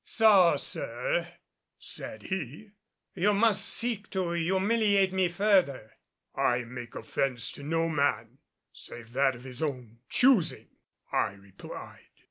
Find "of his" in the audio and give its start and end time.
9.35-9.61